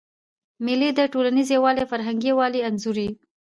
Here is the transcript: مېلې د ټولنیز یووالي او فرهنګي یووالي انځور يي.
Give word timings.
مېلې 0.65 0.89
د 0.95 0.99
ټولنیز 1.13 1.47
یووالي 1.51 1.81
او 1.83 1.91
فرهنګي 1.93 2.27
یووالي 2.31 2.59
انځور 2.67 2.97
يي. 3.05 3.09